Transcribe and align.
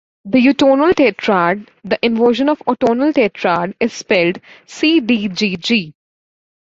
The 0.25 0.39
utonal 0.39 0.95
tetrad, 0.95 1.69
the 1.83 1.99
inversion 2.03 2.49
of 2.49 2.57
the 2.57 2.63
otonal 2.63 3.13
tetrad, 3.13 3.75
is 3.79 3.93
spelled 3.93 4.41
C-D-G-G. 4.65 5.93